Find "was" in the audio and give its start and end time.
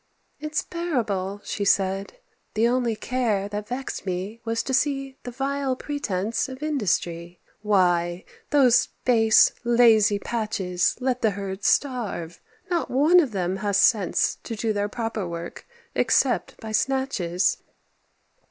4.43-4.63